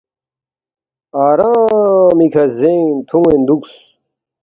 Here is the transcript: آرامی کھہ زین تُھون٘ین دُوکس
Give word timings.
آرامی 1.25 2.27
کھہ 2.33 2.43
زین 2.57 2.85
تُھون٘ین 3.07 3.41
دُوکس 3.47 3.73